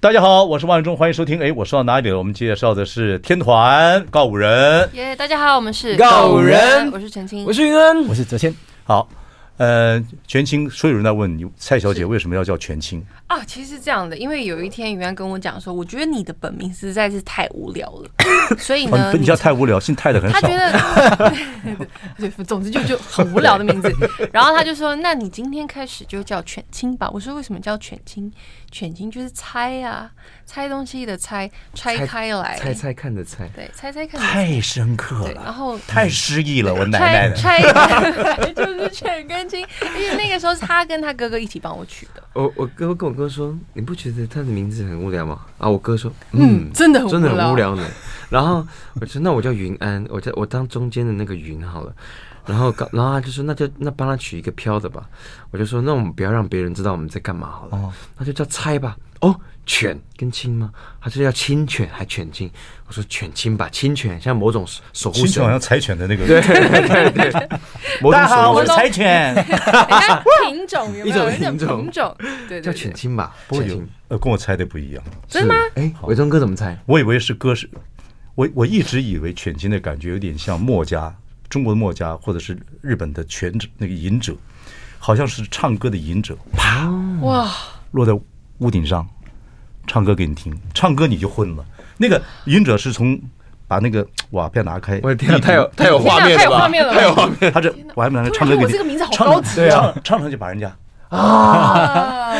[0.00, 1.38] 大家好，我是万忠，欢迎收听。
[1.38, 2.16] 哎，我说到哪里了？
[2.16, 4.88] 我们介绍的是天团告五人。
[4.94, 8.54] 耶，大家好，我们是告五人，我是陈清，我是云恩，我是泽谦。
[8.84, 9.06] 好。
[9.58, 13.42] 呃，全清，所以有人在问你，蔡小姐为什么要叫全清啊？
[13.44, 18.10] 其实是这样的，因为有一天于安跟我讲说，我觉得你的本名实在是太无聊了，
[18.58, 20.40] 所以呢，你叫太无聊，姓太的很少。
[20.40, 21.86] 他觉得，
[22.18, 23.90] 对，总之就就很无聊的名字。
[24.32, 27.10] 然后他就说，那你今天开始就叫全清吧。
[27.12, 28.30] 我说为什么叫全清？
[28.78, 30.10] 全清就是猜呀，
[30.44, 34.20] 猜东西的猜，拆开来，猜猜看的猜，对，猜猜看。
[34.20, 37.34] 太深刻了，然后太失意了，我奶奶的。
[37.34, 39.60] 拆开 就是犬跟清，
[39.98, 42.22] 因为那个时候是他跟他哥哥一起帮我取的。
[42.34, 45.40] 我我哥跟我哥说，你不觉得他的名字很无聊吗？
[45.56, 47.88] 啊，我哥说，嗯，真的真的很无聊呢。
[48.28, 48.56] 然后
[49.00, 51.94] 我说，那我叫云安，我叫我当中间的那个云好了。
[52.46, 55.08] 然后，然后他就说，那就那帮他取一个飘的吧。
[55.50, 57.76] 我就说，那我们不要让别人知道我们在干嘛好了。
[57.76, 58.96] 哦，那就叫猜吧。
[59.20, 60.70] 哦，犬跟亲吗？
[61.00, 62.50] 他就叫亲犬还犬亲？
[62.86, 66.26] 我说犬亲吧，亲犬像某种守护犬好像柴犬的那个。
[66.26, 67.32] 对对对。
[68.12, 69.34] 大家好，我是柴犬。
[70.46, 71.30] 品种有没有？
[71.32, 71.82] 一种品种。
[71.82, 72.16] 品种。
[72.48, 73.34] 对，叫犬亲吧。
[73.48, 75.02] 不过有呃，跟我猜的不一样。
[75.26, 75.60] 真的吗？
[75.74, 76.78] 哎，伟忠哥怎么猜？
[76.86, 77.68] 我以为是歌是，
[78.34, 81.12] 我我一直以为犬亲的感觉有点像墨家。
[81.48, 84.34] 中国的墨家，或者是日本的全者，那个隐者，
[84.98, 86.90] 好像是唱歌的隐者，啪
[87.22, 87.50] 哇，
[87.92, 88.12] 落在
[88.58, 89.06] 屋顶上，
[89.86, 91.64] 唱歌给你听，唱歌你就昏了。
[91.96, 93.18] 那个隐者是从
[93.68, 96.94] 把那个瓦片拿开，我的天，太有太有画面了 太有画面了？
[96.94, 100.76] 太有画面，他这我还没来唱歌给你，这个名字好高级，对啊，唱唱就把人家
[101.08, 102.32] 啊，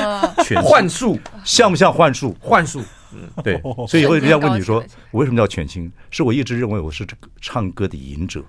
[0.62, 1.18] 幻术。
[1.44, 2.36] 像不像幻术？
[2.40, 8.42] 幻术，嗯，对，所以以后人家问你说我为什么叫犬清，是我一直认为我是这个唱歌的隐者。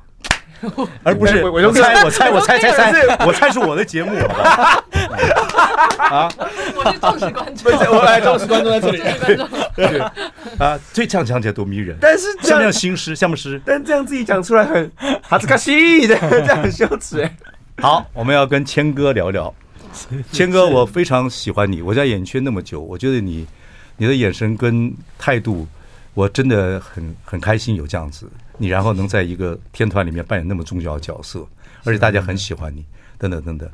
[1.03, 4.15] 而不是我猜，我猜，我猜，猜猜，我猜是我的节目，
[6.09, 6.29] 啊！
[6.75, 9.01] 我是忠实观众，我来忠实观众在这里。
[9.75, 9.99] 对
[10.57, 13.15] 啊，这样讲起来多迷人，但是像不像新诗？
[13.15, 13.61] 像不诗？
[13.65, 14.91] 但这样自己讲出来很
[15.21, 17.35] 哈斯卡西的，这样很羞耻哎。
[17.79, 19.53] 好，我们要跟谦哥聊聊。
[20.31, 23.45] 谦哥，我非常喜欢你，我在演艺圈那么久，我觉得你
[23.97, 25.67] 你的眼神跟态度，
[26.13, 28.27] 我真的很很开心有这样子。
[28.57, 31.45] 你然后能在一个天团里面扮演那么重要的角色，
[31.83, 32.83] 而且大家很喜欢你，
[33.17, 33.69] 等等等等，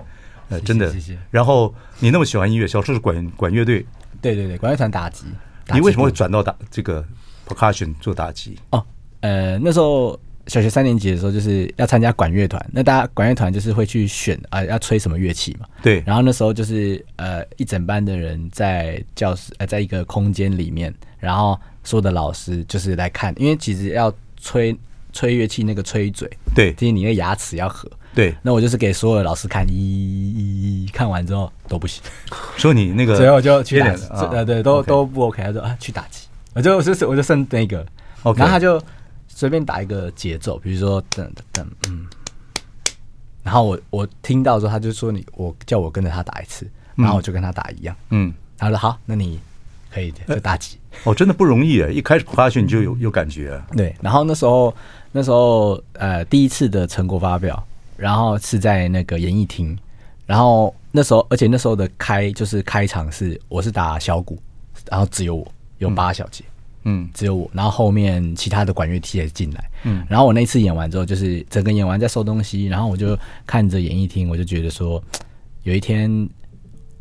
[0.50, 0.92] 呃，真的。
[0.92, 1.18] 谢谢。
[1.32, 3.86] 然后你那么喜欢音乐，小时候是管管乐队，
[4.22, 5.26] 对对对，管乐团打击。
[5.74, 7.04] 你为什么会转到打这个
[7.48, 8.60] percussion 做打击？
[8.72, 8.86] 哦，
[9.22, 15.66] 呃，那时候小学三年级的时候，就是要参加管乐团，那大家管乐团就是会去选啊、呃，要吹什么乐器嘛。
[15.82, 16.04] 对。
[16.06, 24.14] 然后那时候就是呃，一整班的人在教室呃，在一个空间里面，然后所有的老师就是来看，因为其实要。
[24.44, 24.78] 吹
[25.14, 28.36] 吹乐器那个吹嘴，对，就是你那牙齿要合，对。
[28.42, 32.04] 那我就是给所有的老师看，一一看完之后都不行，
[32.58, 35.42] 说你那个，所以我就去打击，呃，对，都都不 OK。
[35.42, 37.78] 他说啊，去打击，我就我就我就剩那个，
[38.24, 38.82] 然后他就
[39.28, 42.06] 随便打一个节奏，比如说噔噔噔，嗯，
[43.42, 49.40] 然后我我听到之后，他就说你我叫我跟着他打一次，然后我就跟他打一样，嗯，他说好，那你。
[49.94, 51.90] 可以的，就打击 哦，真的不容易啊！
[51.90, 53.94] 一开始发现你就有有感觉，对。
[54.02, 54.74] 然后那时候
[55.12, 57.62] 那时候呃第一次的成果发表，
[57.98, 59.78] 然后是在那个演艺厅，
[60.26, 64.38] 然后那时候，而且那时候的开就是开场是我是打小鼓，
[64.90, 65.48] 然后只有我
[65.80, 66.44] 有八小节，
[66.84, 75.04] 嗯，只有我，然后后面其他的管乐器也进来，嗯，然后我那次演完之后，就是整个演完在收东西，然后我就看着演艺厅，我就觉得说，
[75.64, 76.30] 有一天。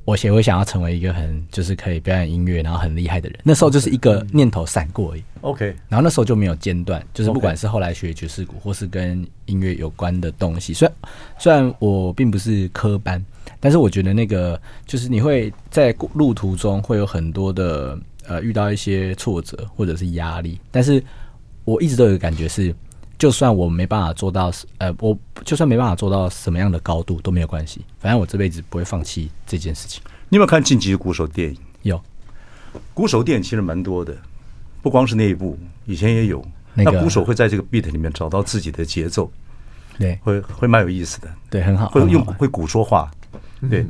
[0.04, 3.38] 我也会想要成为一个很就是可以表演音乐然后很厉害的人。
[3.44, 5.22] 那时候就是一个念头闪过而已。
[5.42, 10.74] OK，然后那时候就没有间断，就是不管是后来学爵士鼓或是跟音乐有关的东西。
[10.74, 10.96] 虽然
[11.38, 13.24] 虽然我并不是科班，
[13.60, 21.02] 但是我觉得那个就是你会在路途中会有很多的呃遇到一些挫折或者是压力，但是
[21.64, 22.74] 我一直都有个感觉是。
[23.22, 30.02] 就算我没办法做到，呃，我就算没办法做到什么样的高度都没有关系，反正我这辈子不会放弃这件事情。
[30.28, 31.56] 你有没有看《晋级的鼓手》电影？
[31.82, 32.02] 有，
[32.92, 34.12] 鼓手电影其实蛮多的，
[34.82, 35.56] 不光是那一部，
[35.86, 36.44] 以前也有。
[36.74, 39.30] 那鼓手会在这个 beat 里面找到自己的节奏，
[40.00, 43.08] 对，会会蛮有意思的，对，很好，会用会鼓说话，
[43.70, 43.86] 对。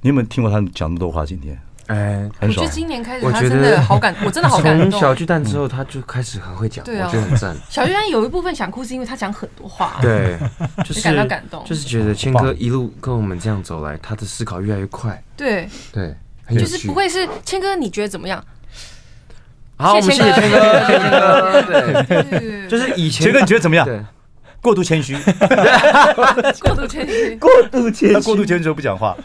[0.00, 1.26] 你有没有听过他们讲那么多话？
[1.26, 1.60] 今天？
[1.88, 4.90] 哎，我觉得今年开始，他真的好感， 我真的好感动。
[4.90, 7.56] 从小巨蛋之后，他就开始很会讲，我觉得很赞。
[7.68, 10.38] 小巨蛋有一部分想哭，是因为他讲很多话，对，
[10.84, 15.68] 就是感到感动，就是觉得谦哥一路跟我们这样走来，他的思考越来越快，对。
[15.92, 16.14] 对，
[16.50, 18.42] 就是不会是谦哥，你觉得怎么样？
[19.76, 23.86] 好，我们谢谢谦哥，谢谢谦哥，对，就是以前谦哥你觉得怎么样？
[24.60, 25.16] 过度谦虚，
[26.60, 29.16] 过度谦虚， 过度谦虚，过度谦虚就不讲话。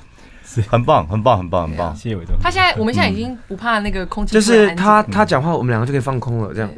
[0.68, 1.96] 很棒，很棒，很棒，很棒！
[1.96, 2.36] 谢谢伟东。
[2.42, 6.72] 他现在，我们现在已经不怕那个空气，就是他他讲话，我们两个就可以放空了，这样。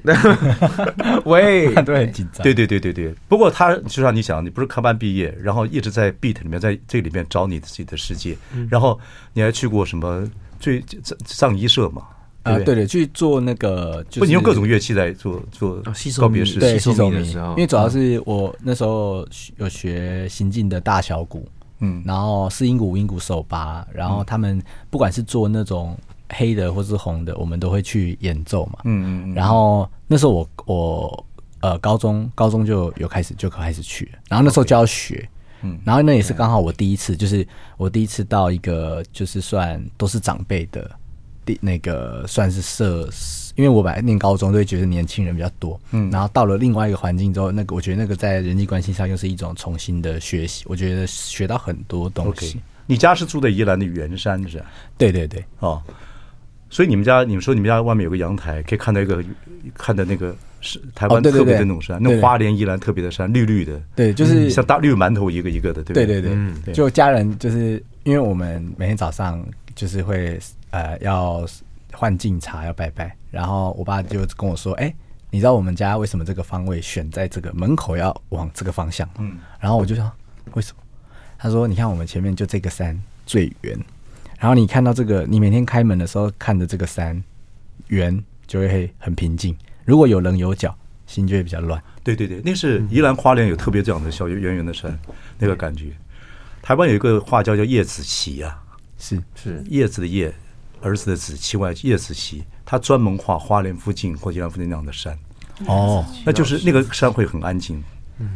[1.25, 2.43] 喂， 都很紧张。
[2.43, 3.13] 对对对对对。
[3.27, 8.35] 不过他就像你想，你不是科班毕业，然后一直在 beat 里面，在这里面找你自己的世界，
[8.69, 8.99] 然后
[9.33, 10.27] 你还去过什么
[10.59, 10.83] 最
[11.25, 12.01] 上一社嘛？
[12.43, 15.81] 啊，对对，去做那个，不，你用各种乐器来做做
[16.17, 19.27] 告别式，对，吸收的时候，因为主要是我那时候
[19.57, 21.47] 有学新进的大小鼓。
[21.79, 25.97] 嗯，然后四音鼓、五音鼓手把，然后他们不管是做那种
[26.29, 28.79] 黑的或是红的，我们都会去演奏嘛。
[28.83, 29.33] 嗯嗯嗯。
[29.33, 31.25] 然后那时候我我
[31.61, 35.27] 呃高中高中就有开始就开始去，然后那时候就要学。
[35.61, 35.79] 嗯。
[35.83, 40.98] 然后那也是刚好我第一次，就是我第一次到一个就是算都是长辈的，第
[41.61, 43.09] 那个算是社。
[43.55, 52.53] 因为我本来念高中，就会觉得年轻人比较多，嗯，然后到了另外一个环境之后，那个我觉得那个在人际关系上又是一种重新的学习，我觉得学到很多东西。
[52.53, 52.61] Okay.
[52.85, 54.65] 你家是住在宜兰的圆山是吧？
[54.97, 55.81] 对对对，哦，
[56.69, 59.21] 所以你们家，你们说你们家外面有个阳台，可以看到一个
[59.73, 66.05] 看到那个是台湾特别的那种山，那花莲宜兰特别的山，绿绿的，对，就是像大绿馒头一个一个的，对不对？
[66.05, 66.31] 对对
[66.63, 69.45] 对，就家人就是因为我们每天早上
[69.79, 70.37] 就是会
[70.71, 71.47] 呃要。
[71.91, 74.95] 换敬茶要拜拜，然后我爸就跟我说：“哎、欸，
[75.31, 80.09] 你知道我们家为什么这个方位选在这个门口要往这个方向？”嗯，然后我就说
[80.53, 80.83] ：“为什么？”
[81.37, 83.77] 他说：“你看我们前面就这个山最圆，
[84.37, 87.21] 然后你看到这个，你每天开门的时候看着这个山
[87.87, 89.57] 圆，就会很平静。
[89.83, 90.73] 如果有棱有角，
[91.07, 94.97] 心就会比较乱。”对对对，那是宜兰花莲有特别这样的小圆圆的山，
[95.39, 95.91] 那个感觉。
[96.61, 98.63] 台湾有一个画家叫叶子琪啊，
[98.99, 100.31] 是是叶子的叶。
[100.81, 105.19] 儿子的子，七外，叶子熙，他专门画花莲附近或宜兰附近那样的山。
[105.65, 107.83] 哦，那就是那个山会很安静。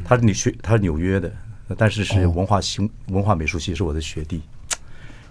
[0.03, 1.31] 他是你学，他是纽约的，
[1.77, 4.41] 但是是文化新文化美术系，是我的学弟。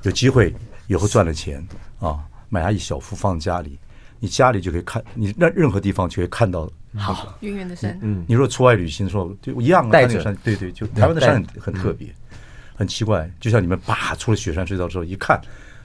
[0.04, 0.54] 有机会
[0.86, 1.62] 以后赚了钱
[2.00, 3.78] 啊，买他一小幅放家里，
[4.18, 6.70] 你家里就可以看，你那任何地方就可以看到。
[6.96, 7.98] 好，远远的山。
[8.00, 12.08] 嗯，你说出外旅行的时候就一样，带着山，对对，就台湾的山很很特别，
[12.82, 15.40] 很奇怪，就像你们叭出了雪山隧道之后一看。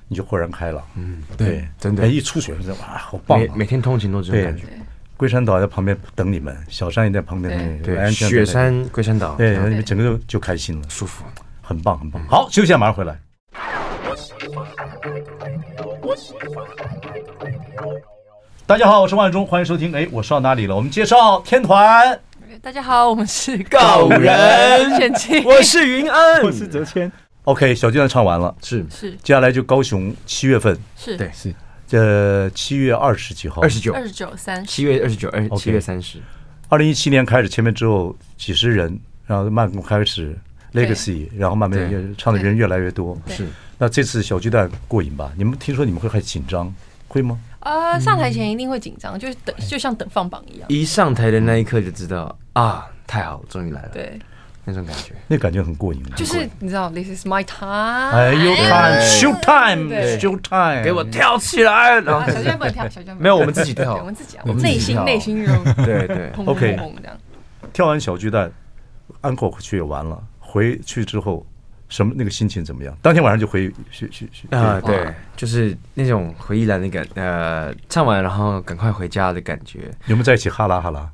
[0.10, 3.38] 你就豁然开朗，嗯，对，真的，一出雪山哇，好棒！
[3.38, 4.64] 每每天通勤都这种感觉。
[5.18, 11.26] 龟山岛在旁边等你们，小山也在旁边，对，雪山龟山岛，对，你们整个就就开心了，舒服，
[11.62, 12.26] 很棒，很棒。
[12.30, 13.20] 好，休息下，马上回来。
[18.66, 19.94] 大家好，我是万忠，欢迎收听。
[19.94, 20.76] 哎，我说到哪里了？
[20.78, 22.18] 我们介绍天团。
[22.68, 24.92] 大家好，我们是告人，
[25.46, 27.10] 我是云恩，我是泽谦。
[27.46, 28.86] OK，小巨蛋唱完了，是。
[28.90, 31.16] 是，接下来就高雄七月份，是。
[31.16, 31.56] 对是，
[31.92, 36.20] 呃七月二十几号，二十九，二十九三，七月二十九，二七月三十，
[36.68, 40.38] 二零一七年开始前面之后几十人，然后慢慢开始
[40.74, 43.48] Legacy，然后慢慢越唱的人越来越多，是。
[43.78, 45.32] 那这次小巨蛋过瘾吧？
[45.38, 46.76] 你们听说你们会很紧张，
[47.08, 47.40] 会吗？
[47.62, 54.20] 啊，上台前一定会紧张，就是等，就像等放榜一样，一上台的那一刻就知道啊，太好了，终于来了，对。
[54.70, 56.04] 那种感觉，那感觉很过瘾。
[56.18, 58.12] 就是你知道，This is my time。
[58.12, 62.02] 哎呦，Show time，Show time，给我跳起来！
[62.02, 66.78] 然后小将不能跳，小将没有，我们自己跳，我们自己，我们内心内心有对对， OK。
[67.72, 68.52] 跳完小巨蛋
[69.22, 71.46] ，Encore 去也完了，回去之后
[71.88, 72.94] 什么那个心情怎么样？
[73.02, 79.90] 当天晚上就回去去去啊，对，就是那种回忆来那个呃，唱完然后赶快回家的感觉。
[80.08, 81.10] 有没有在一起哈拉哈拉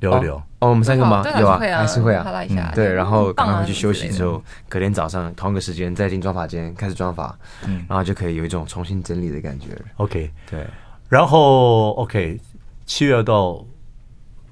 [0.00, 0.36] 聊一聊？
[0.58, 1.24] 哦，我们三个吗？
[1.38, 2.72] 有啊，还是会啊，哈拉一下。
[2.74, 9.68] 对，然后赶快回去休息之后，隔天早上同一个时间再进妆发间开始妆发，嗯，然后就可以有一种重新整理的感觉。
[9.96, 10.66] OK，对，
[11.08, 12.38] 然后 OK，
[12.84, 13.64] 七月到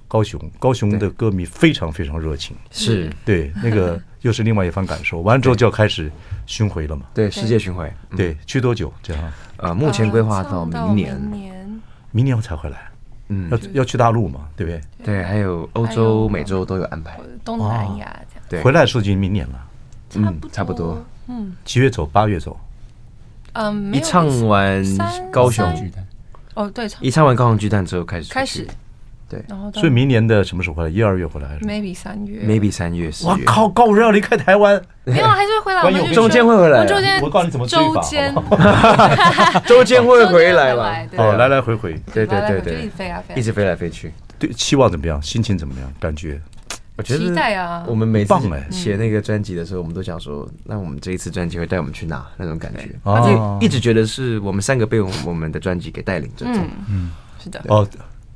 [0.07, 4.01] 高雄，高雄的歌迷非常非常热情，是对那个。
[4.23, 5.21] 又是另外一番感受。
[5.21, 6.11] 完了之后就要开始
[6.45, 7.03] 巡回了嘛？
[7.15, 7.89] 对，世界巡回。
[8.17, 8.93] 对，去多久？
[9.01, 9.33] 这样？
[9.59, 11.15] 呃，目前规划到明年。
[11.15, 11.81] 明年。
[12.11, 12.88] 明年我才回来。
[13.29, 13.51] 嗯。
[13.51, 14.49] 要要去大陆嘛？
[14.57, 14.81] 对不对？
[15.05, 17.19] 对，还有欧洲、美洲都有安排。
[17.45, 18.45] 东南亚这样。
[18.49, 18.63] 对。
[18.63, 19.67] 回来的时候就明年了。
[20.15, 21.03] 嗯，差不多。
[21.27, 21.55] 嗯。
[21.65, 22.07] 七月走？
[22.07, 22.59] 八月走。
[23.53, 24.83] 嗯，一唱完
[25.31, 26.07] 高雄巨蛋。
[26.55, 26.89] 哦，对。
[27.01, 28.33] 一唱完高雄巨蛋之后开始。
[28.33, 28.67] 开始。
[29.29, 30.89] 对，然后所以明年的什么时候回来？
[30.89, 33.11] 一二月回来？Maybe 三月，Maybe 三月。
[33.25, 35.83] 我靠，高人要离开台湾， 没有，还是会回来。
[35.83, 36.87] 我们中间会回来。
[36.87, 38.01] 中间，我告诉你怎么追法。
[38.01, 38.35] 中间，
[39.67, 40.97] 中间会回来吧？
[41.19, 44.13] 哦，来来回回，对对对对，一直飞啊飞，一直飞来飞去。
[44.39, 45.21] 对，期望怎么样？
[45.21, 45.93] 心情怎么样？
[46.01, 46.41] 感觉？
[46.97, 47.85] 我觉得期待啊！
[47.87, 48.35] 我们每次
[48.71, 52.27] 写那个专辑的时候，我们都想说，那我们这一次专辑会带我们去哪？
[52.37, 56.61] 那种感觉，而且一直觉得是我们三个被我们的专辑给带领着走。
[56.89, 57.63] 嗯，是的。
[57.69, 57.87] 哦。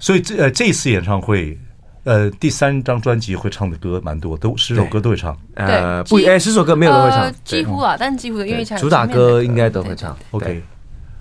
[0.03, 1.57] 所以这呃这次演唱会，
[2.03, 5.39] 呃第三张专辑会唱的歌蛮多，都十首歌都会唱。
[5.55, 10.19] 呃不，哎十首歌没有都会唱，几乎啊，但几乎的因为主打歌应该都会唱。
[10.33, 10.61] OK，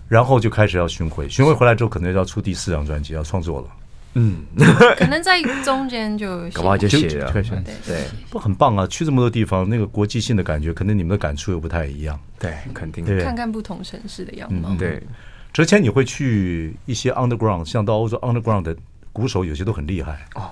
[0.08, 3.67] 然后就开始要巡回，巡回回来之后可能要出第四张专辑，要创作了。
[4.15, 4.44] 嗯，
[4.98, 7.32] 可能在中间就搞不好就写了。
[7.32, 7.44] 对
[7.86, 8.88] 对，不很棒啊！
[8.88, 12.20] 去这么多地方，那个国际性的感觉，可能你们的感触又不太一样。
[12.39, 13.06] 对，肯定。
[13.24, 14.76] 看看不同城市的样貌。
[14.78, 15.02] 对。
[15.54, 18.76] 之前你会去一些 underground，像到欧洲 underground 的
[19.12, 20.50] 鼓手，有些都很厉害哦。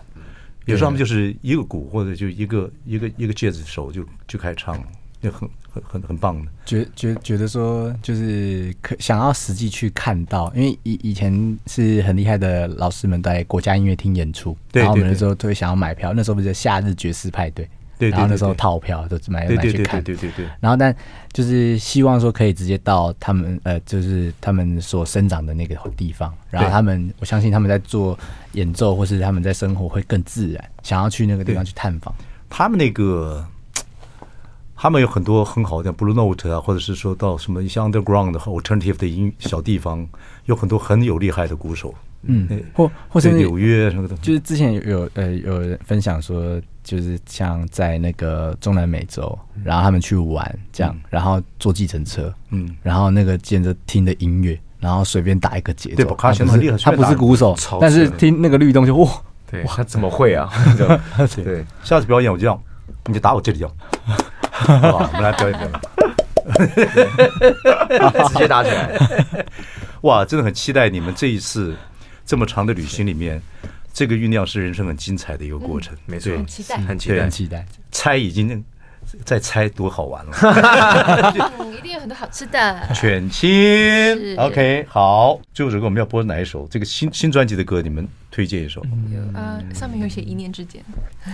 [0.66, 4.84] 有时候他们就是一个鼓或者就一个一个一个戒指手就就开始唱了，
[5.22, 6.52] 就很很很很棒的。
[6.66, 16.14] 觉觉觉得说就是可想要实际去看到，因为以以前是很厉害的老师们在国家音乐厅演出，然后我们那时候特别想要买票。
[16.14, 17.68] 那时候不是夏日爵士派对。
[18.00, 20.46] 对，然后那时候套票都买买去看，对对对。
[20.62, 20.96] 然后但
[21.34, 28.18] 就是希望说可以直接到他们呃，就是他们所生长的那个地方，然后他们我相信他们在做
[28.54, 32.16] 演奏或是他们在生活会更自然，想要去那个地方去探访。
[32.50, 33.46] 他们那个，
[34.78, 40.08] 他们有很多很好的 Blue Note 啊，或者是说到什么一些 Underground 的 Alternative 的音小地方，
[40.46, 41.94] 有很多很有厉害的鼓手。
[42.24, 46.62] 嗯，或或者纽约什么的，就是之前有有呃有人分享说。
[46.82, 55.98] 就是像在那个中南美洲，然后他们去玩这样，然后坐计程车，嗯，然后那个接着听的音乐，然后随便打一个节奏。
[55.98, 59.08] 对，他很厉害，他不是鼓手，但是听那个律动就哇，
[59.52, 60.50] 对，哇怎么会啊？
[61.36, 62.60] 对，下次表演我就这样，
[63.06, 63.72] 你就打我这里哦。
[64.50, 66.70] 好，我们来表演表演，
[68.30, 69.46] 直接打起来。
[70.02, 71.76] 哇，真的很期待你们这一次
[72.30, 73.42] 这么长的旅行里面。
[73.92, 77.66] 这个酝酿是人生很精彩的一个过程，没错，很期待，很期待，很期待。
[77.92, 78.64] 猜已经
[79.26, 81.34] 在猜多好玩了，
[81.76, 82.88] 一定有很多好吃的。
[82.94, 83.50] 犬青
[84.38, 85.42] ，OK，好。
[85.56, 86.68] 最后首歌我们要播哪一首？
[86.68, 88.80] 这个新新专辑的歌，你们推荐一首。
[89.34, 90.84] 啊，上面有写一念之间，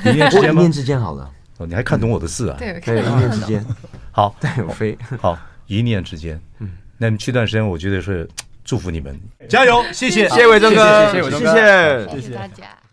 [0.05, 0.61] 一念之间吗？
[0.61, 1.29] 一念之间好了。
[1.57, 2.55] 哦，你还看懂我的字啊？
[2.57, 3.63] 对，对，一念之间。
[4.11, 4.97] 好，带有飞。
[5.19, 6.39] 好，一念之间。
[6.59, 8.27] 嗯，那么这段时间，我觉得是。
[8.65, 9.85] 祝福你们，加油！
[9.93, 12.84] 谢谢，谢谢伟忠哥，谢谢伟忠哥，谢谢大家。